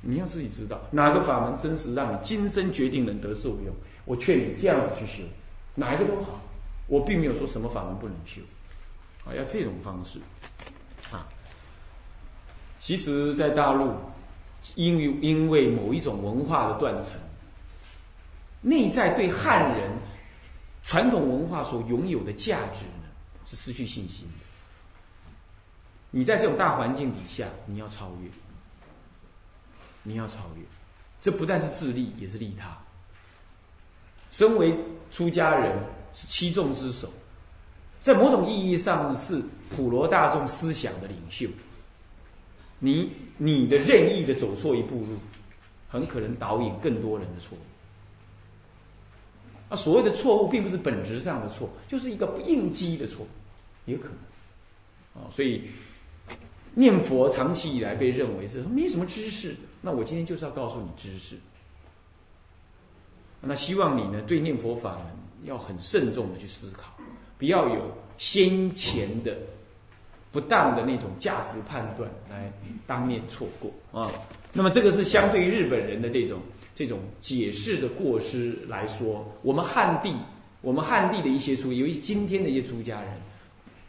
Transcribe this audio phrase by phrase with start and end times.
[0.00, 3.74] 你要自己知道哪个法门真实让你今生决定能得受用。
[4.04, 5.22] 我劝你这样子去修，
[5.74, 6.40] 哪一个都好。
[6.86, 8.40] 我并没有说什么法门不能修，
[9.26, 10.18] 啊，要这种方式，
[11.14, 11.26] 啊。
[12.78, 13.92] 其实，在大陆，
[14.76, 17.14] 因为因为某一种文化的断层，
[18.62, 19.90] 内在对汉人
[20.82, 23.08] 传统文化所拥有的价值呢，
[23.44, 24.44] 是失去信心的。
[26.10, 28.30] 你在这种大环境底下，你要超越，
[30.08, 30.62] 你要超越，
[31.20, 32.74] 这不但是自利，也是利他。
[34.30, 34.74] 身为
[35.12, 35.78] 出家人，
[36.14, 37.12] 是七众之首，
[38.00, 41.46] 在某种意义上是普罗大众思想的领袖。
[42.78, 45.18] 你你的任意的走错一步路，
[45.88, 47.60] 很可能导引更多人的错误。
[49.68, 53.26] 啊，所谓的错误，并不是本质上的错，就是一个应激的错，
[53.84, 55.22] 也可能。
[55.22, 55.68] 啊，所以
[56.74, 59.54] 念佛长期以来被认为是没什么知识。
[59.80, 61.36] 那我今天就是要告诉你知识。
[63.40, 65.06] 那希望你呢，对念佛法门
[65.44, 66.92] 要很慎重的去思考，
[67.38, 69.36] 不要有先前的。
[70.30, 72.52] 不当的那种价值判断来
[72.86, 74.12] 当面错过啊，
[74.52, 76.38] 那么这个是相对日本人的这种
[76.74, 80.14] 这种解释的过失来说，我们汉地
[80.60, 83.10] 我们汉地的一些出，尤其今天的一些出家人，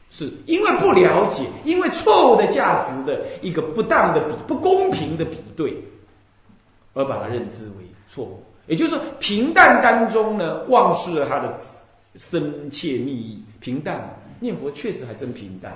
[0.09, 5.77] 是因为不了解，因为错误的价值的一个不当的比不公平的比对，
[6.93, 8.43] 而把它认知为错误。
[8.67, 11.57] 也就是说，平淡当中呢，忘失了它的
[12.15, 13.43] 深切密意。
[13.59, 15.73] 平淡念佛确实还真平淡。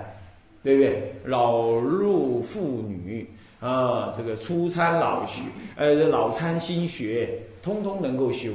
[0.63, 1.13] 对不对？
[1.25, 5.41] 老弱妇女啊，这个初参老学，
[5.75, 8.49] 呃，老参新学，通通能够修。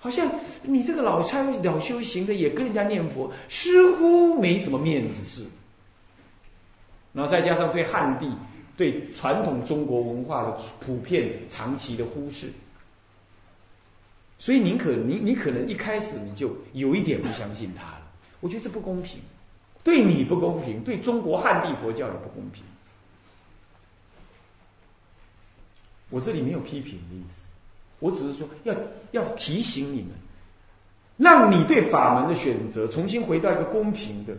[0.00, 0.28] 好像
[0.62, 5.50] 你这个老参老修行的，也跟人家念佛，似乎没什么面子似的。
[7.12, 8.34] 然后再加上对汉地、
[8.76, 12.50] 对传统中国文化的普遍长期的忽视，
[14.38, 18.02] 所以您可你你可能一开始你就有一点不相信他了。
[18.40, 19.20] 我觉得这不公平。
[19.82, 22.62] 对你不公平，对中国汉地佛教也不公平。
[26.10, 27.49] 我这里没有批评的意思，
[28.00, 28.74] 我只是说要
[29.12, 30.10] 要提醒你们，
[31.16, 34.34] 让你对法门的选择重新回到一个公平的，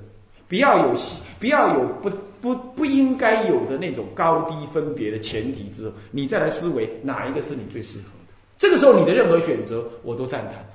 [0.47, 0.99] 不要有
[1.39, 2.09] 不要有不
[2.41, 8.33] 不不应该有的那种高低分别的前提之后，你再来思维哪一个是你最适合的。
[8.57, 10.65] 这个时候你的任何选择我都赞叹，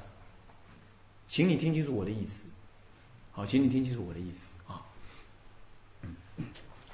[1.28, 2.46] 请你听清楚我的意思。
[3.32, 4.80] 好，请你听清楚我的意思啊。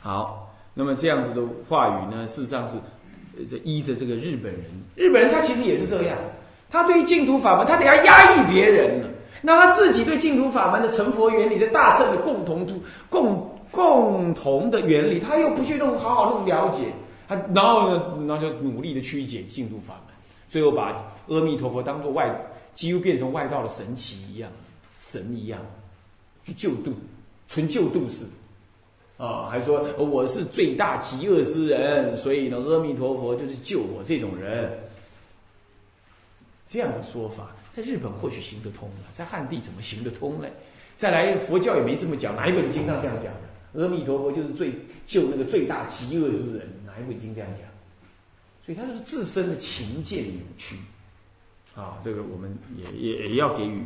[0.00, 2.76] 好，那么这样子的话语呢，事实上是
[3.48, 4.62] 这依着这个日本人，
[4.94, 6.18] 日本人他其实也是这样，
[6.70, 9.08] 他对于净土法门，他得要压抑别人了，
[9.40, 16.84] 那他自己对净土法门的成佛原理、的大乘的共同度、共共同的原理，他又不去弄好好弄了解，
[17.26, 20.14] 他然后呢，然后就努力的曲解净土法门，
[20.50, 20.94] 最后把
[21.28, 22.30] 阿弥陀佛当做外，
[22.74, 24.50] 几乎变成外道的神奇一样，
[25.00, 25.58] 神一样，
[26.44, 26.92] 去救度，
[27.48, 28.24] 纯救度式。
[29.22, 34.76] 啊，还说我是最大极恶之人，所以呢，阿弥陀佛就是救我这种人。
[36.66, 40.48] 这样的说法，在日本或许行得通了，在汉地怎么行得通呢？
[40.96, 43.80] 再来，佛教也没这么讲，哪一本经上这样讲的？
[43.80, 44.72] 阿弥陀佛就是最
[45.06, 47.60] 救那个最大极恶之人，哪一本经这样讲？
[48.66, 50.74] 所以他就是自身的情见扭曲。
[51.76, 53.84] 啊，这个我们也也也要给予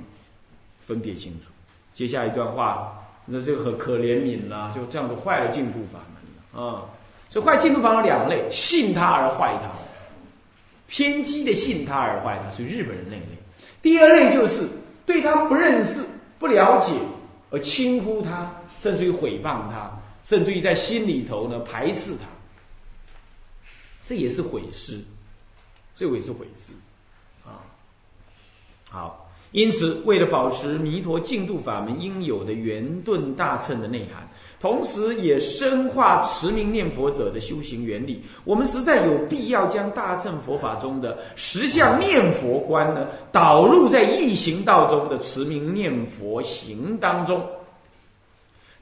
[0.80, 1.50] 分别清楚。
[1.92, 3.02] 接下一段话。
[3.28, 6.22] 那这个很可怜悯啦，就这样子坏了净土法门
[6.54, 6.84] 了啊！
[7.28, 9.68] 所以坏净土法门两类：信他而坏他，
[10.86, 13.26] 偏激的信他而坏他，属于日本人那一类。
[13.82, 14.68] 第二类就是
[15.04, 16.04] 对他不认识、
[16.38, 16.92] 不了解
[17.50, 18.48] 而轻忽他，
[18.78, 19.90] 甚至于诽谤他，
[20.22, 22.28] 甚至于在心里头呢排斥他，
[24.04, 25.00] 这也是毁失，
[25.96, 26.72] 这也是毁失
[27.44, 27.58] 啊！
[28.88, 29.25] 好。
[29.52, 34.28] 因此，为了保持弥陀净土法门应有的圆顿大乘的内涵，
[34.60, 47.42] 同时也深化持名念佛者的修行原理，我们实在有必要将大乘佛法中的十相念佛观呢，导入在易行道中的持名念佛行当中，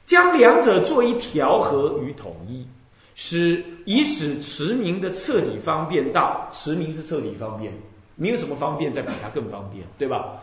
[0.05, 2.65] 将两者做一调和与统一，
[3.13, 7.71] 使以使持名的彻底方便到持名是彻底方便，
[8.15, 10.41] 没有什么方便再比它更方便，对吧？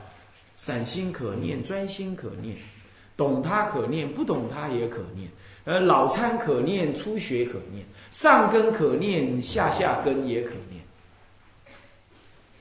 [0.62, 2.56] 散心可念，专心可念，
[3.16, 5.28] 懂他可念，不懂他也可念。
[5.64, 10.80] 呃，老参可念，初学可念，上根可念，下下根也可念。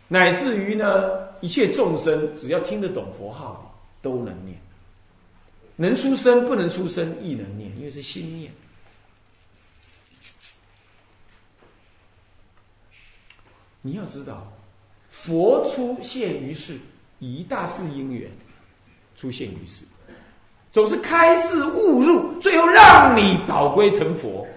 [0.07, 4.57] 乃至于呢，一切众生只要听得懂佛号都能念。
[5.75, 8.51] 能出声不能出声亦能念，因为是心念。
[13.83, 14.51] 你要知道，
[15.11, 16.79] 佛出现于世，
[17.27, 18.29] 一大事因缘
[19.15, 19.85] 出现于世，
[20.71, 24.47] 总是开示误入，最后让你倒归成佛，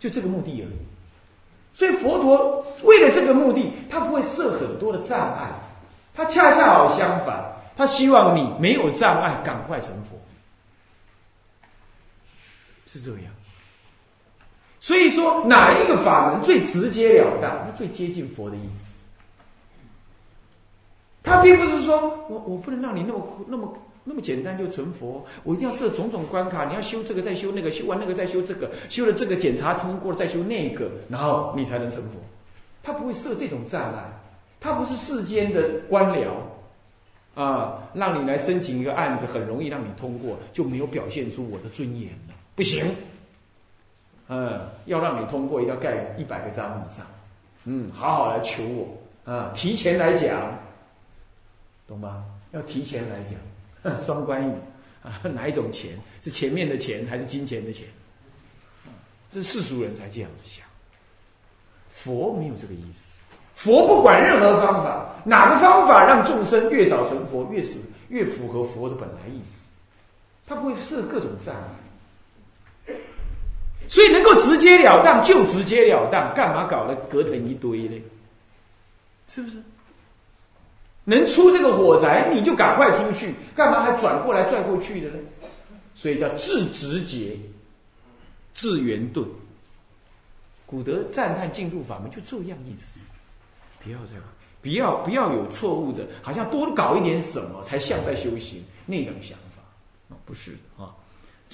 [0.00, 0.76] 就这个目的而已。
[1.72, 5.50] 所以佛陀为了这个目的，他不会设很多的障碍，
[6.14, 7.44] 他恰恰好相反，
[7.76, 10.18] 他希望你没有障碍，赶快成佛，
[12.86, 13.32] 是这样。
[14.80, 17.50] 所以说，哪一个法门最直截了当？
[17.64, 18.93] 它最接近佛的意思。
[21.24, 21.98] 他并不是说
[22.28, 32.20] 我我不能让你那么那么那么简单就成佛，我一定要设种种关卡，你要修这个再修那个，修完那个再修这个，修了这个检查通过了再修那个，然后你才能成佛。
[32.82, 34.04] 他不会设这种障碍，
[34.60, 36.28] 他不是世间的官僚
[37.34, 42.84] 啊，让你来申请一个案子很容易让你通过，就没有表现出我的尊严了，不行。
[44.28, 47.06] 嗯，要让你通过，一定要盖一百个章以上。
[47.64, 50.52] 嗯，好好来求我啊，提前来讲，
[51.86, 52.24] 懂吗？
[52.52, 54.52] 要提前来讲， 双关语
[55.02, 57.86] 啊， 哪一种钱是前面的钱还是金钱的钱？
[59.30, 60.64] 这是世俗人才这样子想，
[61.90, 63.18] 佛没有这个意思。
[63.54, 67.78] 佛不管任何方法，哪个方法让众生越早成佛，越是
[68.08, 69.72] 越符合佛的本来意思，
[70.46, 72.94] 他不会设各种障碍。
[73.88, 78.00] 所以能够直截了当就直截了当，干嘛搞得隔腾一堆呢？
[79.28, 79.62] 是不是？
[81.04, 85.18] 能出这个火灾，你就赶快出去，干嘛还转过来拽过去的呢？
[85.94, 87.36] 所以叫自直节，
[88.54, 89.24] 自圆顿。
[90.66, 93.00] 古德赞叹进度法门就这样意思，
[93.82, 94.22] 不要这样，
[94.62, 99.62] 不要不要有错误的，好像多搞一点什么才像在修行那种想法
[100.08, 100.90] 啊，不是的啊。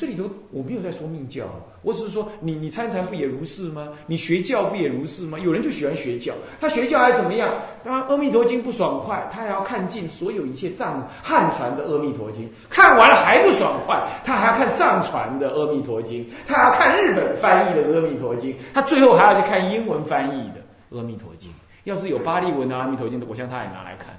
[0.00, 1.44] 这里头我没有在说命教，
[1.82, 3.90] 我只是说你你参禅不也如是吗？
[4.06, 5.38] 你学教不也如是吗？
[5.38, 7.54] 有人就喜欢学教，他学教还怎么样？
[7.84, 21.50] 他《阿弥陀经》不爽快，他还要看尽所有一切藏汉传的《阿弥陀经》，看完了还不爽快，他还要看藏传的《阿弥陀经》，他还要看日本翻译的《阿弥陀经》，他最后还要去看英文翻译的《阿弥陀经》。
[21.84, 24.18] 要是有巴利文的《阿弥陀经》，我想他也拿来看，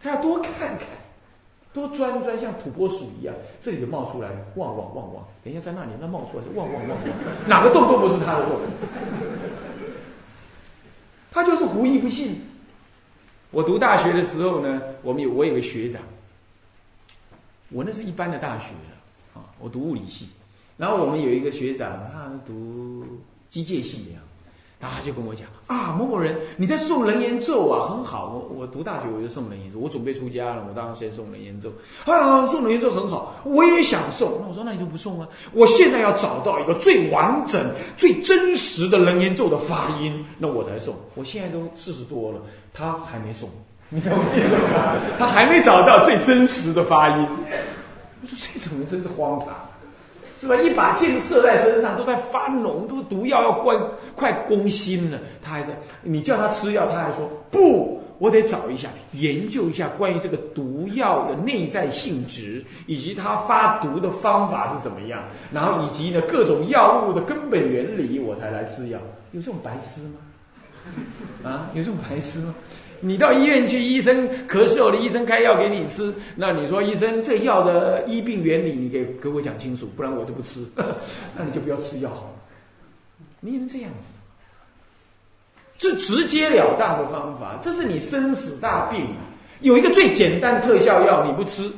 [0.00, 0.86] 他要多看看。
[1.76, 5.22] 多钻钻，像土拨鼠一样，这里就冒出来，旺旺旺旺。
[5.44, 6.98] 等一下在那里，那冒出来是旺旺旺旺，
[7.46, 8.58] 哪个洞都不是他的洞。
[11.30, 12.40] 他就是狐疑不信。
[13.50, 16.00] 我读大学的时候呢，我们有我有个学长，
[17.68, 18.70] 我那是一般的大学
[19.34, 20.30] 啊，我读物理系，
[20.78, 23.04] 然后我们有一个学长，他读
[23.50, 24.18] 机械系的
[24.80, 24.96] 的样。
[24.96, 28.32] 他就跟我讲啊，某某人你在诵人言咒啊，很好。
[28.34, 31.70] 我我读大学我就诵人言咒，我准备出家了，我当然先诵人言咒。
[32.04, 34.28] 啊，诵人言咒很好，我也想诵。
[34.40, 35.26] 那我说那你就不诵啊？
[35.52, 37.60] 我现在要找到一个最完整、
[37.96, 40.92] 最真实的人言咒的发音，那我才诵。
[41.14, 42.38] 我现在都四十多了，
[42.72, 43.46] 他还没诵，
[43.88, 44.18] 你懂吗？
[45.18, 47.26] 他还没找到最真实的发音。
[48.22, 49.48] 我说这种人真是荒唐。
[50.46, 50.62] 是吧？
[50.62, 53.76] 一把箭射在身上，都在发脓，都毒药要关
[54.14, 55.76] 快攻心了，他还在。
[56.02, 69.00] 你叫他吃药，他还说不，我得找一下，研究一下关于这个毒药的内在性质，以及它发毒的方法是怎么样，然后以及呢各种药物的根本原理，我才来吃药。
[69.32, 71.50] 有这种白痴吗？
[71.50, 72.54] 啊，有这种白痴吗？
[73.00, 76.12] 你到医院去，医生咳嗽了，医生开药给你吃。
[76.34, 80.64] 那你说，医生这药的医病原理，你给给我讲清楚，不然我就不吃。
[81.36, 82.30] 那你就不要吃药好了。
[83.40, 84.08] 没人这样子，
[85.78, 89.06] 这直截了当的方法，这是你生死大病，
[89.60, 91.70] 有一个最简单特效药你不吃，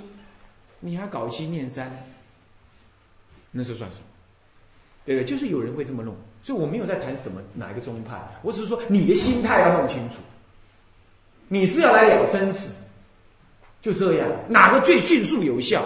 [0.80, 1.90] 你还搞七念三，
[3.50, 4.04] 那是算什么？
[5.04, 5.28] 对不对？
[5.28, 10.16] 就是有人会这么弄，所以我没有在谈什么哪一个宗派，我只是说你的心态要弄清楚。
[11.48, 12.72] 你是要来了生死，
[13.80, 15.82] 就这样，哪个最迅速有效，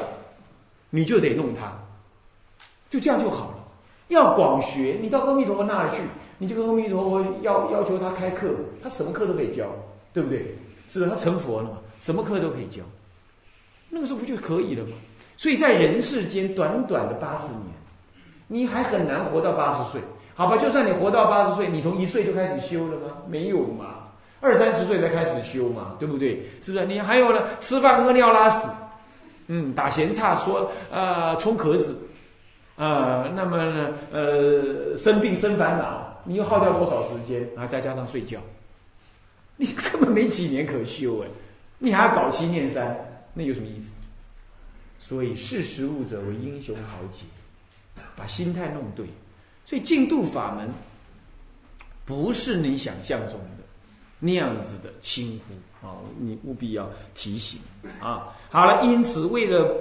[0.91, 1.73] 你就得弄它，
[2.91, 3.59] 就这样就好了。
[4.09, 6.03] 要广学，你到阿弥陀佛那儿去，
[6.39, 8.49] 你就跟阿弥陀佛要要求他开课，
[8.83, 9.67] 他什么课都可以教，
[10.13, 10.59] 对不对？
[10.89, 11.11] 是不是？
[11.11, 12.83] 他成佛了嘛，什么课都可以教，
[13.89, 14.93] 那个时候不就可以了吗？
[15.37, 17.65] 所以在人世间短短的八十年，
[18.49, 20.01] 你还很难活到八十岁，
[20.35, 20.57] 好吧？
[20.59, 23.17] 就算你活到八十岁，你从一岁就开始修了吗？
[23.29, 24.02] 没有嘛。
[24.43, 26.43] 二三十岁才开始修嘛，对不对？
[26.61, 26.85] 是不是？
[26.85, 27.41] 你还有呢？
[27.61, 28.69] 吃饭屙尿拉屎，
[29.47, 31.97] 嗯，打闲岔说啊，冲壳子，
[32.77, 37.49] 啊，那么呢，呃，生病生烦恼，你又耗掉多少时间？
[37.55, 38.41] 然后再加上睡觉，
[39.57, 41.29] 你 根本没几年可修哎，
[41.79, 42.97] 你还要搞七念三，
[43.33, 44.01] 那有什么意思？
[44.99, 47.25] 所以识时务者为英雄豪杰，
[48.17, 49.07] 把心态弄对。
[49.65, 50.69] 所以净度法门。
[52.05, 53.62] 不是你想象中的
[54.25, 55.99] 那样子的轻忽啊！
[56.17, 57.59] 你务必要提醒
[58.01, 58.29] 啊！
[58.51, 59.77] 好了，因此为了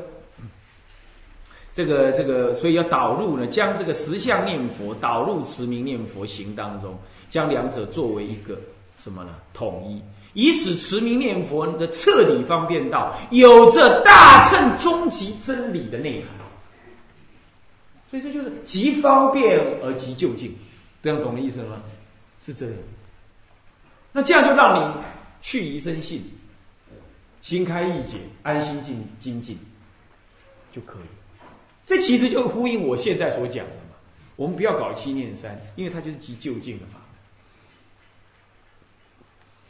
[1.76, 6.98] 这个这个，所以要导入呢，将这个十相念佛导入持名念佛行当中，
[7.30, 8.60] 将两者作为一个
[8.98, 9.36] 什么呢？
[9.54, 10.02] 统一，
[10.34, 16.30] 以使持名念佛的彻底方便道，有着大乘终极真理的内涵。
[18.10, 20.58] 所以这就是极方便而极就近，
[21.04, 21.78] 这样懂的意思吗？
[22.44, 22.76] 是这样，
[24.12, 24.94] 那这样就让你
[25.42, 26.24] 去疑生信，
[27.42, 29.58] 心开意解，安心静精进
[30.72, 31.06] 就可以。
[31.86, 33.96] 这其实就呼应我现在所讲的嘛。
[34.36, 36.86] 我们不要搞七念三，因为它就是急就近的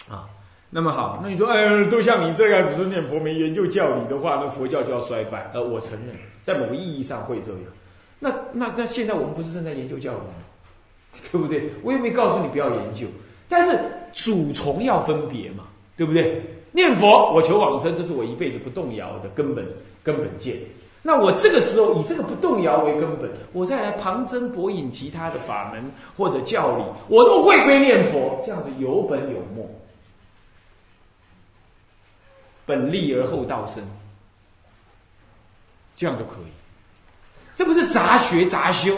[0.07, 0.29] 法啊。
[0.69, 5.51] 那么好，那你说，哎，都像你这样只是念佛没研究教理的话，那佛教就要衰败。
[5.53, 7.61] 呃，我承认，在某个意义上会这样。
[8.19, 10.33] 那那那现在我们不是正在研究教理吗？
[11.31, 11.71] 对不对？
[11.83, 13.07] 我也没告诉你不要研究，
[13.49, 13.77] 但是
[14.13, 15.65] 主从要分别嘛，
[15.95, 16.41] 对不对？
[16.71, 19.65] 念佛，我求往生，这是我一辈子不动摇的根本
[20.03, 20.57] 根本见。
[21.01, 29.69] 那我这个时候以这个不动摇为根本，我再来旁征博引其他的法门或者教理，我都会归念佛，这样子有本有末，
[32.65, 33.83] 本立而后道生，
[35.95, 36.51] 这样就可以。
[37.55, 38.95] 这不是杂学杂修。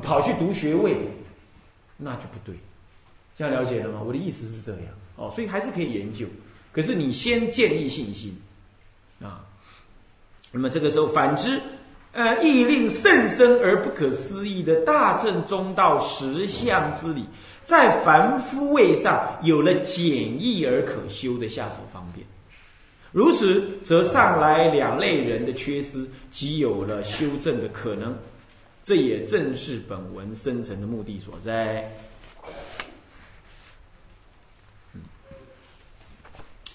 [0.00, 0.96] 跑去读学位，
[1.98, 2.54] 那就不对。
[3.34, 4.02] 这样了解了吗？
[4.04, 4.82] 我的意思是这样
[5.16, 6.26] 哦，所以还是可以研究。
[6.72, 8.36] 可是你先建立信心
[9.20, 9.44] 啊。
[10.50, 11.60] 那么这个时候，反之，
[12.12, 17.24] 呃，亦令甚深而不可思议的大乘中道实相之理，
[17.64, 20.08] 在凡夫位上有了简
[20.38, 22.26] 易而可修的下手方便。
[23.12, 28.14] 如此，则上来两类人的缺失，即有了修正的可能。
[28.84, 31.90] 这也正是本文生成的目的所在。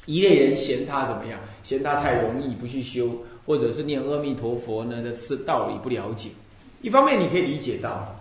[0.08, 1.40] 一类人嫌他怎么样？
[1.64, 3.10] 嫌他太容易，不去修，
[3.46, 5.04] 或者是念阿弥陀佛呢？
[5.04, 6.30] 的是道理不了解。
[6.82, 8.16] 一方面你可以理解到，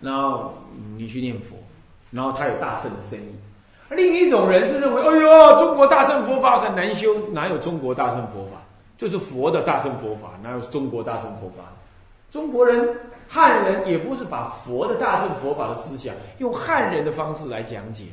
[0.00, 0.54] 然后
[0.96, 1.56] 你去念佛，
[2.10, 3.94] 然后他有大乘的生意。
[3.94, 8.62] 另一种人是认为，哎呦，中国大乘佛法很难修，哪有中国大乘佛法？
[8.96, 11.64] 就是佛的大乘佛法，哪有中国大乘佛法？
[12.30, 12.88] 中国人、
[13.28, 18.04] 汉人也不是把佛的大乘佛法的思想用汉人的方式来讲解。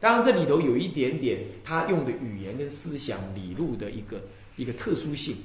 [0.00, 4.20] 当然，这里头有一点点他用的语言跟思想理路的一个
[4.56, 5.36] 一个特殊性。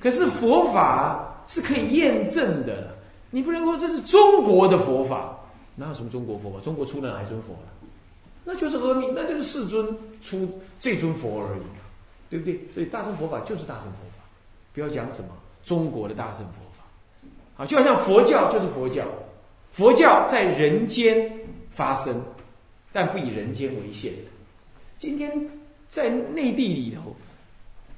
[0.00, 2.96] 可是佛法是可以验证的，
[3.30, 5.38] 你不能说这是中国的佛法，
[5.76, 6.60] 哪有什么中国佛法？
[6.60, 7.68] 中国出了哪一尊佛了？
[8.44, 9.86] 那就是阿弥，那就是世尊
[10.22, 11.62] 出这尊佛而已，
[12.30, 12.58] 对不对？
[12.72, 14.24] 所以大乘佛法就是大乘佛法，
[14.72, 15.28] 不要讲什么
[15.62, 17.62] 中国的大乘佛法。
[17.62, 19.04] 啊，就好像佛教就是佛教，
[19.70, 21.30] 佛教在人间
[21.70, 22.20] 发生，
[22.92, 24.12] 但不以人间为限。
[24.98, 25.48] 今天
[25.88, 27.14] 在内地里头，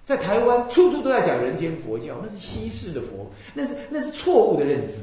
[0.05, 4.95] 在台湾，处处都在讲人间佛教，那是西式的佛，那是那是错误的认知。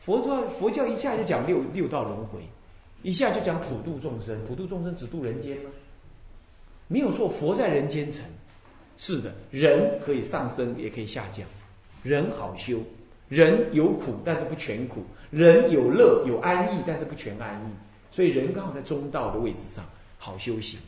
[0.00, 2.40] 佛教佛教一下就讲六六道轮回，
[3.02, 5.70] 一下就讲普度众生，普度众生只度人间吗？
[6.88, 8.24] 没有错，佛在人间成，
[8.96, 11.46] 是的，人可以上升，也可以下降。
[12.02, 12.80] 人好修，
[13.30, 14.98] 人有苦，但是不全苦；
[15.30, 17.72] 人有乐，有安逸，但是不全安逸。
[18.10, 19.82] 所以人刚好在中道的位置上，
[20.18, 20.78] 好修行。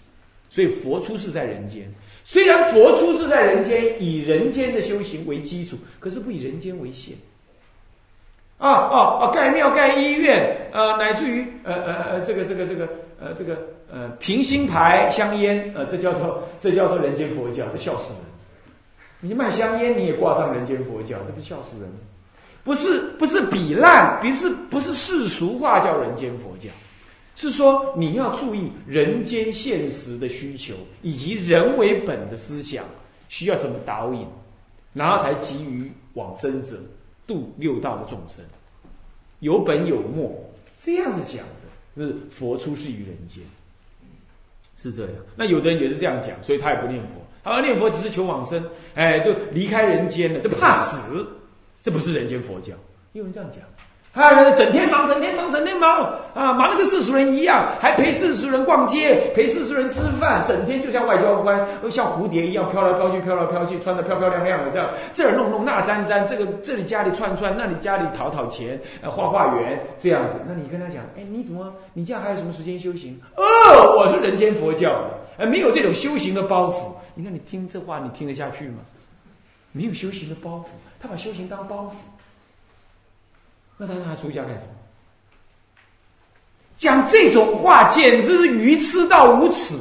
[0.51, 1.91] 所以佛出世在人间，
[2.25, 7.17] 虽然佛出世在人间，以人间的修行为基础，可是不以人间为限。
[8.59, 9.31] 啊啊啊！
[9.33, 13.59] 盖庙、盖医院，呃，乃至于呃呃呃，这个这个这个呃这个
[13.91, 18.23] 呃平心牌香烟，呃，这叫做这叫做人间佛教，这笑死人。
[19.21, 21.97] 你卖香烟，你也挂上人间佛教，这不笑死人吗？
[22.64, 26.69] 不是，不是比烂，不是，不是世俗化叫人间佛教，
[27.35, 32.85] 是说你要注意人间现实的需求，以及人为本的思想
[33.28, 34.26] 需要怎么导引，
[34.92, 36.78] 然后才给予往生者
[37.26, 38.45] 度六道的众生，
[39.40, 40.33] 有本有末，
[40.76, 41.45] 这样子讲
[41.97, 43.42] 的，就是佛出世于人间，
[44.76, 45.12] 是这样。
[45.35, 47.14] 那有的人也是这样讲，所以他也不念佛。
[47.42, 48.64] 他说念佛只是求往生，
[48.95, 51.26] 哎，就离开人间了，就怕死，
[51.83, 52.73] 这不是人间佛教。
[53.12, 53.61] 有人这样讲，
[54.12, 56.03] 还有人整天忙，整天忙，整天忙
[56.35, 70.35] 啊，忙的跟世俗人一样，还陪世俗人逛街，陪世俗人吃饭，整天就像外交官，像蝴蝶一样飘来飘去，飘来飘去，穿的漂漂亮亮的这样，这儿弄弄，那沾沾，这个这里家里串串，那里家里讨讨钱，呃，画画圆这样子。
[70.47, 73.21] 那你跟他讲，哎，你怎么，你这样还有什么时间修行？
[73.37, 73.43] 哦，
[73.99, 75.05] 我是人间佛教，
[75.37, 76.93] 哎，没有这种修行的包袱。
[77.15, 78.77] 你看，你听这话，你听得下去吗？
[79.73, 80.67] 没有修行的包袱，
[81.00, 81.95] 他把修行当包袱，
[83.76, 84.73] 那他拿出家干什么？
[86.79, 89.75] 讲这种话，简直是愚痴到无耻。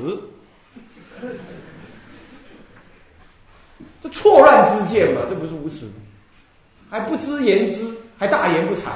[4.02, 5.90] 这错乱之见嘛，这不是无耻，
[6.90, 8.92] 还不知言之，还大言不惭，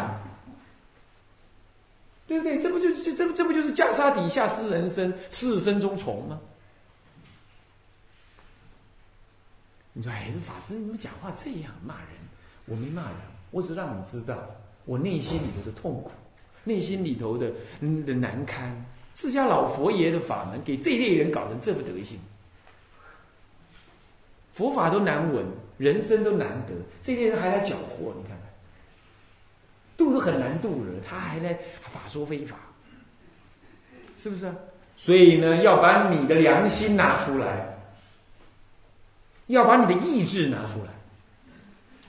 [2.27, 2.57] 对不对？
[2.59, 6.39] 这不就是这这这不就是袈裟底下失人身，是身中虫吗？
[9.97, 12.09] 你说，哎，这法师你怎么讲话这样骂人，
[12.65, 13.17] 我没骂人，
[13.49, 14.37] 我只让你知道
[14.83, 16.11] 我内心里头的痛苦，
[16.65, 17.49] 内心里头的
[18.05, 18.75] 的难堪。
[19.15, 22.19] 释迦老佛爷的法门，给这一类人搞成这副德行。
[24.53, 25.45] 佛法都难闻，
[25.77, 28.39] 人生都难得，这些人还来搅和，你看看，
[29.95, 32.57] 度都很难度了，他还来法说非法，
[34.17, 34.53] 是不是？
[34.97, 37.74] 所以呢，要把你的良心拿出来，
[39.47, 40.79] 要把你的意志拿出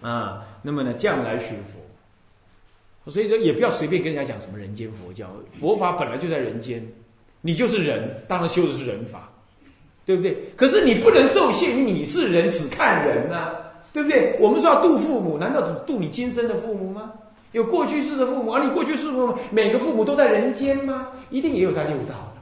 [0.03, 3.11] 来，啊，那么呢，这样来学佛。
[3.11, 6.87] 所以说，也不要随便跟人家讲什么人间佛教，佛法本来就在人间，
[7.41, 9.31] 你就是人，当然修的是人法。
[10.07, 10.53] 对不对？
[10.55, 13.51] 可是你不能受限于你是人，只看人呐，
[13.93, 14.37] 对不对？
[14.39, 17.13] 我们说要度父母，难道度你今生的父母吗？
[17.51, 21.09] 有过去式的父母，而你过去式父母，每个父母都在人间吗？
[21.29, 22.41] 一定也有在六道的？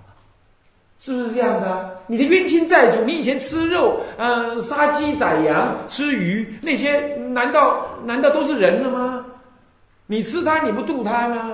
[0.99, 1.91] 是不是这样子啊？
[2.07, 9.25] 你的冤亲债主，你以前吃肉，嗯，杀鸡宰羊，吃鱼，那些难道难道都是人了吗？
[10.07, 11.53] 你吃他，你不度他吗？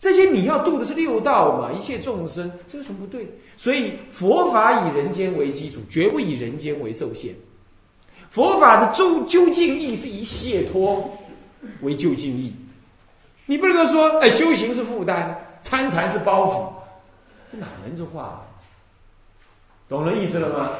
[0.00, 1.72] 这些你要度的是六道嘛？
[1.72, 3.28] 一切众生，这有什么不对？
[3.56, 7.34] 所以佛法以人间为基础，绝不以人间为受限。
[8.30, 11.10] 佛法的究究竟义是以解脱
[11.82, 12.54] 为究竟义。
[13.46, 18.44] 你不能够说，哎，修行是负担，参禅是包袱，这哪能这话？
[19.88, 20.70] 懂了意思了吗？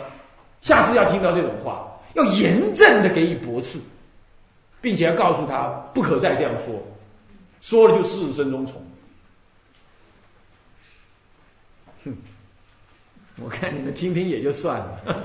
[0.61, 3.79] 下次要听到这种话，要严正的给予驳斥，
[4.81, 6.83] 并且要告诉他不可再这样说，
[7.61, 8.75] 说了就事身中虫。
[12.05, 12.17] 哼。
[13.41, 15.23] 我看你们听听也就算了，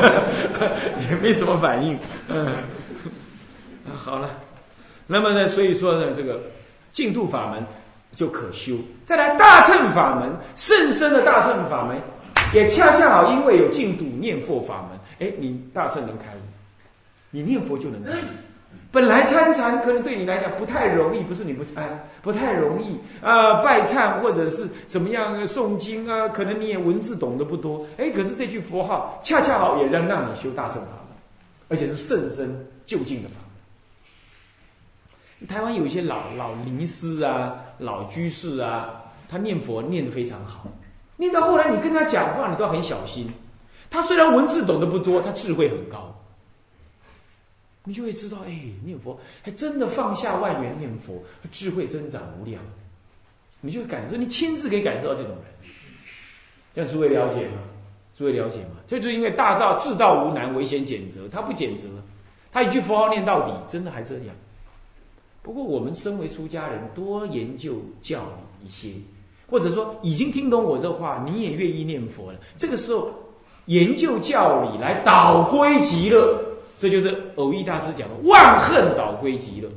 [1.10, 1.98] 也没什么反应。
[2.28, 2.50] 嗯，
[3.94, 4.30] 好了，
[5.06, 6.40] 那么呢，所以说呢，这个
[6.92, 7.62] 净土法门
[8.16, 8.78] 就可修。
[9.04, 12.00] 再来大乘法门，甚深的大乘法门，
[12.54, 16.40] 也恰恰好因为有净土念佛法门，哎，你大乘能开悟，
[17.30, 18.24] 你念佛就能开悟。
[18.90, 31.16] 本来参禅可能对你来讲不太容易，不是你不参，不太容易啊，拜忏或者是怎么样诵经啊，可能你也文字懂得不多，哎，可是这句佛号恰恰好也让让你修大乘法门，
[31.68, 33.36] 而且是甚深就近的法
[35.40, 35.48] 门。
[35.48, 40.70] 台湾有一些老老尼师啊、老居士啊，他念佛念得非常好，
[41.22, 43.32] 念到后来你跟他讲话，你都要很小心。
[43.88, 46.12] 他虽然文字懂得不多，他智慧很高。
[47.84, 52.60] 你就会知道，哎，念佛还真的放下万缘念佛，智慧增长无量。
[53.60, 55.70] 你就感受，你亲自可以感受到这种人。
[56.74, 57.58] 这样诸位了解吗？
[58.18, 58.78] 诸位了解吗？
[58.88, 61.28] 这就是因为大道至道无难，唯先减责。
[61.28, 61.88] 他不简责，
[62.50, 64.34] 他一句佛号念到底，真的还这样。
[65.40, 68.22] 不过我们身为出家人，多研究教
[68.60, 68.92] 理一些，
[69.52, 72.38] 或者说已经听懂我这话，你也愿意念佛了。
[72.56, 73.12] 这个时候
[73.66, 76.42] 研究教理来导归极乐。
[76.78, 79.68] 这就是偶益大师讲的“万恨导归极乐”，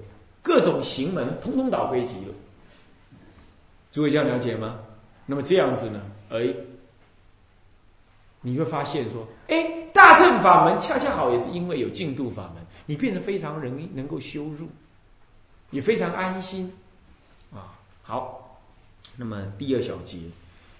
[0.41, 2.33] 各种行门通通导归极乐。
[3.91, 4.77] 诸位这样了解吗？
[5.27, 6.01] 那么这样子呢？
[6.31, 6.51] 哎，
[8.41, 14.67] 你会发现说，哎，大乘法门恰恰好也是因为有净度法门，你变得非常容易能够修入，
[15.69, 16.73] 也非常安心
[17.53, 17.77] 啊。
[18.01, 18.44] 好，
[19.17, 20.17] 那么第二小节，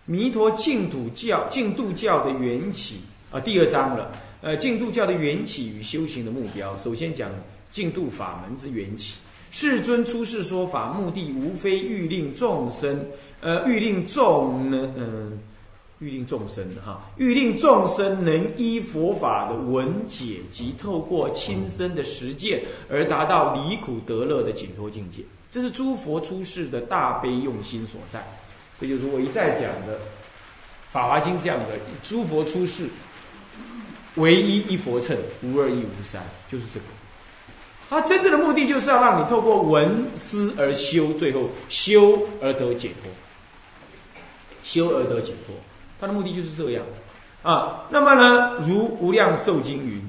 [0.06, 3.00] 弥陀净土教、净度教的缘起
[3.32, 4.12] 啊，第二章了。
[4.42, 7.32] 呃，净度教的缘起与修行的目标，首先讲
[7.72, 9.18] 净度法门之缘起。
[9.52, 13.06] 世尊出世说法，目的无非欲令众生，
[13.42, 15.40] 呃，欲令众呢，嗯，
[16.00, 25.24] 欲令众生哈，欲令众生能依佛法的闻解及透过亲身的实践而达到离苦得乐的解脱境界。
[25.56, 28.22] 这是诸佛出世的大悲用心所在。
[28.78, 29.96] 这就是我一再讲的
[30.92, 31.66] 《法华经》这样的
[32.04, 32.90] 诸佛出世。
[34.16, 36.86] 唯一一佛乘，无二亦无三，就是这个。
[37.90, 43.10] 他真正的目的就是要让你透过闻思而修，最后修而得解脱，
[44.62, 45.56] 修而得解脱。
[46.02, 46.84] 他的目的就是这样
[47.44, 47.86] 啊。
[47.90, 50.06] 那么呢，如无量寿经云：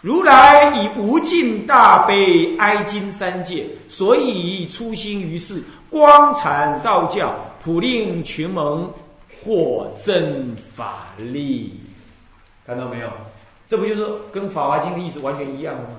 [0.00, 8.90] 如来以无尽大悲哀今三界，所以初心于世，光阐道教，普令群蒙
[9.44, 11.78] 获真法力。
[12.66, 13.08] 看到没有？
[13.66, 15.90] 这不就是跟《法华经》的意思完全一样的吗？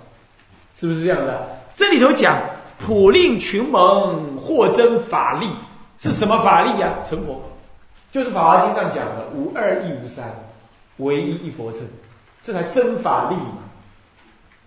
[0.75, 1.47] 是不是这样的？
[1.75, 2.35] 这里头讲
[2.79, 5.47] 普令群蒙获真法力，
[5.99, 6.91] 是什么法力呀？
[7.05, 7.39] 成佛，
[8.11, 10.25] 就是《法华经》上讲的“无二亦无三，
[10.97, 11.81] 唯一一佛乘”，
[12.41, 13.35] 这才真法力。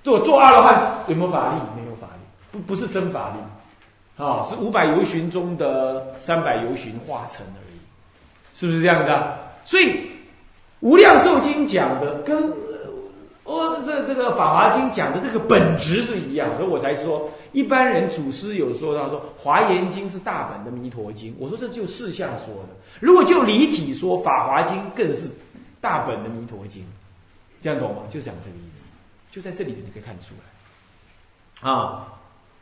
[0.05, 1.55] 做做阿罗汉有没有法力？
[1.75, 7.79] 没有法力，不不是真法力，啊，是五百游巡中的三百游巡化成而已，
[8.55, 9.35] 是不是这样子啊？
[9.65, 9.87] 所以
[10.81, 12.53] 《无量寿经》讲的跟。
[13.47, 22.71] 哦，这这个《法华经》讲的这个本质是一样，所以我才说一般人祖师有说到说《华严经》是大本的弥陀经，我说这就事项说的。
[23.01, 25.29] 如果就离体说，《法华经》更是
[25.79, 26.87] 大本的弥陀经，
[27.61, 28.05] 这样懂吗？
[28.11, 28.84] 就讲这个意思，
[29.35, 31.69] 就在这里面你可以看得出来。
[31.69, 32.07] 啊，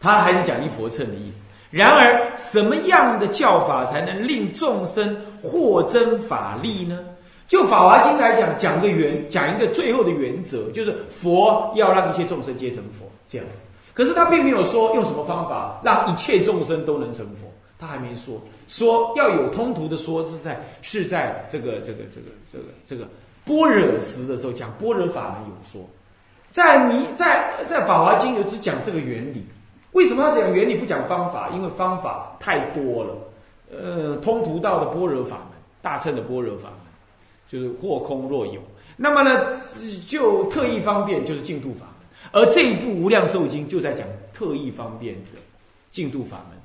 [0.01, 1.47] 他还是讲一佛乘的意思。
[1.71, 6.99] 然而，什么样的教法才能令众生获真法力呢？
[7.47, 13.67] 就《法华经》来讲，讲个原，讲一个最后的原则，就是佛要让一切众生皆成佛这样子。
[13.93, 18.41] 可是他并没有说用什么方法让一切众生都能成佛，他还没说。
[18.69, 23.07] 说要有通途的说，是在是在这个这个这个这个这个
[23.45, 25.87] 般若时的时候讲般若法门有说，
[26.53, 29.45] 在弥在在《法华经》有只讲这个原理。
[29.91, 31.49] 为什么他讲原理不讲方法？
[31.53, 33.15] 因为方法太多了。
[33.73, 36.79] 呃，通途道的般若法门，大乘的般若法门。
[37.49, 38.62] 就是或空若有，
[38.97, 39.61] 那么呢，
[40.09, 45.38] 就特异方便就是净度法门，而这一部无量寿经就在讲特异方便的
[45.91, 46.59] 净度法门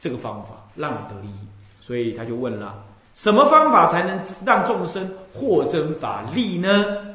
[0.00, 1.46] 这个方法，让你得利益。
[1.80, 2.74] 所以他就问了：
[3.14, 7.11] 什么方法才能让众生获真法力呢？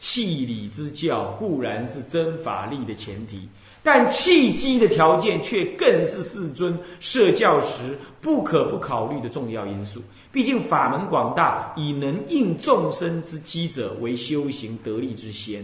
[0.00, 3.46] 气理之教固然是真法力的前提，
[3.82, 10.02] 但契机的条件却更是世尊设教时不可不考虑的重要因素。
[10.32, 15.62] 毕竟法门广大，以能应众生之机者为修行得力之先。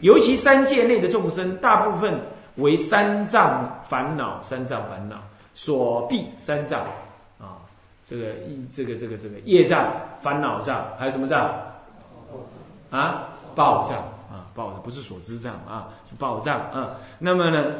[0.00, 2.20] 尤其三界内的众生，大部分
[2.56, 5.20] 为三障烦恼、三障烦恼
[5.54, 6.24] 所蔽。
[6.38, 6.82] 三障
[7.40, 7.58] 啊，
[8.06, 11.52] 这个一这个这个这个业障、烦恼障，还有什么障？
[12.90, 13.98] 啊，报障
[14.30, 16.96] 啊，报障不是所知障啊，是报障啊。
[17.18, 17.74] 那么呢？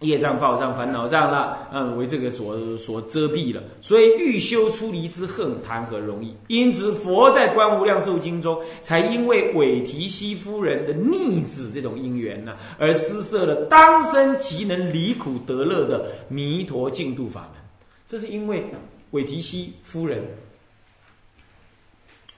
[0.00, 6.34] 业障、报障、烦恼障了，嗯，为这个所所遮蔽了，所以欲修出离之恨，谈何容易？
[6.46, 17.60] 因此，佛在《观无量寿经》中，才因为韦提希夫人的逆子这种因缘呢，而施设了当生即能离苦得乐的弥陀净土法门。
[18.08, 18.64] 这是因为
[19.10, 20.24] 韦提希夫人，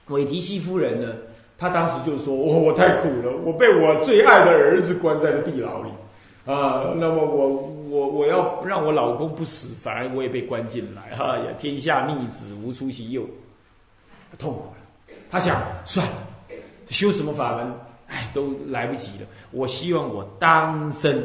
[0.07, 1.13] 韦提希夫人呢，
[1.63, 5.89] 他当时就说：“我我太苦了，我被我最爱的儿子关在了地牢里。”
[6.45, 7.47] 啊，那么我
[7.89, 11.45] 我我要让我老公不死，反而我也被关进来，哈呀！
[11.57, 13.23] 天下逆子无出其右，
[14.37, 15.15] 痛苦了。
[15.31, 16.13] 他想算了，
[16.89, 17.71] 修什么法门，
[18.09, 19.25] 哎，都来不及了。
[19.51, 21.23] 我希望我当生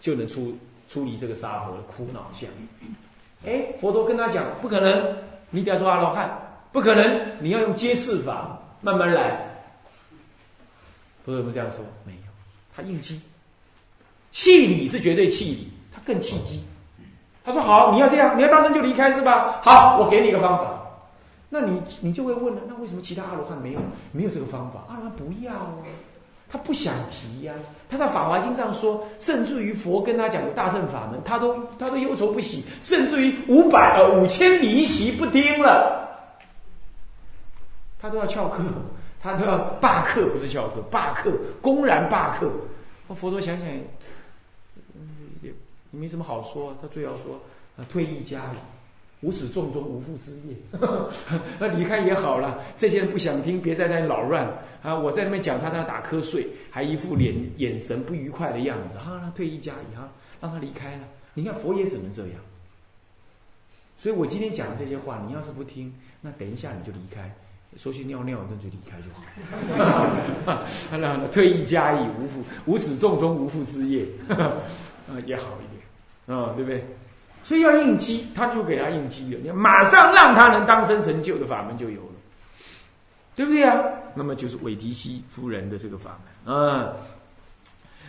[0.00, 0.56] 就能出
[0.88, 2.48] 出离这个沙婆的苦恼相。
[3.46, 5.14] 哎，佛陀跟他讲，不可能，
[5.50, 6.30] 你得要说阿罗汉，
[6.72, 9.46] 不可能，你要用接次法，慢慢来。
[11.24, 12.18] 佛陀不这样说，没有，
[12.74, 13.20] 他应激。
[14.30, 16.62] 气理是绝对气理，他更气机。
[17.44, 19.60] 他说：“好，你要这样，你要当生就离开是吧？
[19.62, 20.80] 好，我给你一个方法。
[21.50, 23.80] 那你你就会问了，那为什么其他阿罗汉没有
[24.12, 24.84] 没有这个方法？
[24.88, 25.76] 阿罗汉不要啊，
[26.48, 27.54] 他不想提呀。
[27.88, 36.08] 他在《法华经》上说，甚至于佛跟他讲的大乘法门，他都他都忧愁不喜，甚至于五百呃五千离席不听了，
[38.00, 38.64] 他都要翘课，
[39.24, 41.32] 他都要罢课，不是翘课，罢课，
[41.62, 42.50] 公然罢课。
[43.08, 43.82] 那佛陀想想也。”
[45.90, 47.40] 没什么好说，他最要说
[47.76, 48.58] 啊，退役家里，
[49.20, 50.56] 无始重中无父之业，
[51.60, 52.58] 那离开也好了。
[52.76, 54.44] 这些人不想听，别在那里扰乱
[54.82, 54.98] 啊！
[54.98, 60.10] 我在那边讲，他在那打瞌睡，还一副脸眼神不愉快的样子，哈，他退役家里哈，
[60.40, 61.04] 让他离开了。
[61.32, 62.32] 你看佛也只能这样。
[63.96, 67.32] 所以我今天讲的这些话，你要是不听，那等一下你就离开，
[67.76, 70.58] 说去尿尿，那就离开就好。
[70.96, 74.52] 那退役家矣，无父无始重中无父之业，啊，
[75.26, 76.38] 也好一点。
[76.38, 76.86] 啊，对不对？
[77.42, 79.40] 所以要应机，他就给他应机了。
[79.42, 82.16] 你马上让他能当生成就的法门就有了，
[83.34, 83.78] 对不对啊？
[84.14, 86.92] 那么就是韦提希夫人的这个法门啊。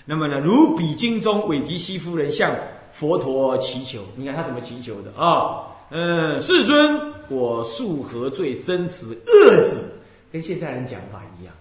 [0.05, 2.51] 那么呢，如比经中韦提希夫人向
[2.93, 5.74] 佛陀祈求，你看他怎么祈求的啊？
[5.89, 9.83] 嗯，世尊，我素何罪生此恶子？
[10.31, 11.53] 跟现代人讲法一样，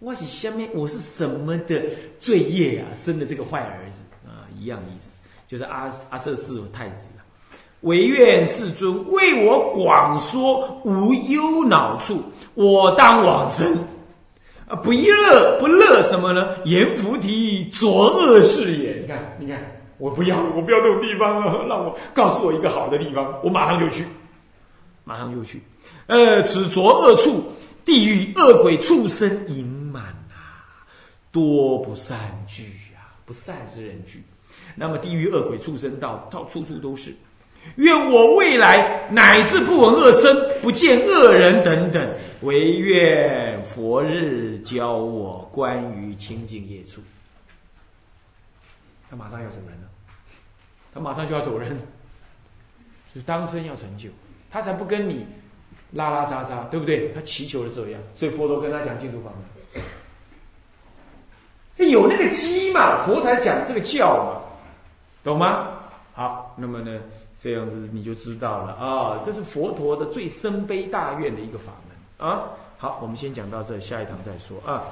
[0.00, 1.80] 我是下面我是什么的
[2.18, 2.88] 罪业啊？
[2.94, 5.20] 生的这个坏儿子啊，一样意思。
[5.46, 7.22] 就是阿阿瑟氏太子了，
[7.82, 12.20] 唯愿世尊为我广说无忧恼处，
[12.54, 13.76] 我当往生。
[14.66, 16.56] 啊，不乐不乐什么呢？
[16.64, 18.94] 阎浮提作恶事也。
[19.02, 21.64] 你看，你看，我不要，我不要这种地方啊！
[21.68, 24.04] 让我告诉我一个好的地方，我马上就去，
[25.04, 25.60] 马上就去。
[26.06, 27.42] 呃，此浊恶处，
[27.84, 30.66] 地狱恶鬼畜生盈满啊，
[31.32, 34.22] 多不善聚啊，不善之人聚。
[34.74, 37.14] 那么地狱恶鬼畜生道，到处处都是。
[37.76, 47.00] 愿我未来乃至不闻恶声，不见恶人等等，唯愿佛日教我关于清净业处。
[49.10, 49.88] 他马上要走人了，
[50.92, 51.70] 他马上就要走人，
[53.14, 54.08] 就是当生要成就，
[54.50, 55.26] 他才不跟你
[55.92, 57.12] 拉拉杂杂，对不对？
[57.12, 59.82] 他祈求的这样，所以佛陀跟他讲净土法门，
[61.76, 64.40] 这有那个机嘛，佛才讲这个教嘛，
[65.22, 65.68] 懂吗？
[66.14, 67.00] 好，那么呢？
[67.38, 72.48] 这样子你就知道了啊，这是佛陀的最深悲大愿的一个法门啊。
[72.78, 74.84] 好，我们先讲到这，下一堂再说啊。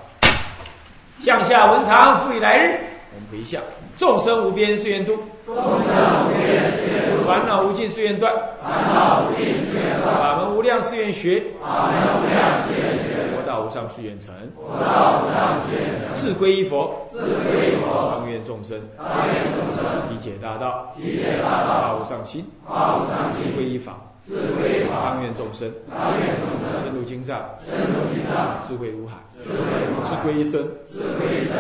[1.21, 2.79] 向下文长，复以来日。
[3.15, 3.63] 我们回向：
[3.97, 16.15] 众生无边誓愿度，众生无边誓愿度；烦恼无尽誓愿断，烦恼无尽誓愿断；法门无量誓愿学，法门无量誓愿学；佛道无上誓愿成，佛道无上誓愿成。
[16.15, 31.55] 自归依佛，自归依佛；当愿众生，当愿众生，理解大道，理解大道；发无上心，发无上心；自归依法，自归依法；当愿众生，当愿众生，深入经藏，深入经藏；智慧如海，智慧如海；自归一生，自归一生；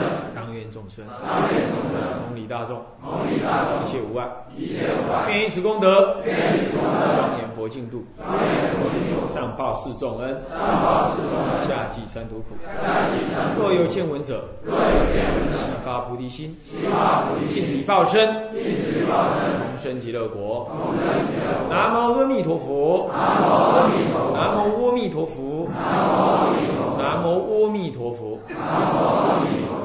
[0.45, 1.97] 当愿众生，当愿众生，
[2.29, 5.31] 同理大众，同理大众，一切无碍，一切无碍。
[5.31, 8.45] 愿以此功德，愿以此功德，庄严佛净土，庄严
[8.77, 12.61] 佛净土，上报四重恩，上报四重恩，下济三途苦。
[12.77, 13.69] 下济三途苦。
[13.69, 20.69] 若有见闻者，若有见闻者，悉发菩提心，悉发菩提心，尽此一报身，尽此一报身，同生极乐国。
[20.69, 21.73] 同生极乐国。
[21.75, 23.09] 南无阿弥陀佛。
[23.11, 23.49] 南无
[23.81, 24.37] 阿弥陀佛。
[24.37, 25.69] 南无阿弥陀佛。
[25.73, 26.05] 南无
[26.37, 26.99] 阿弥陀佛。
[26.99, 28.39] 南无阿弥陀佛。
[28.49, 28.61] 南
[28.93, 29.84] 无阿弥陀佛。